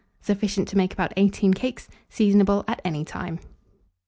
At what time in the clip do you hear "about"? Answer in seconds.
0.93-1.13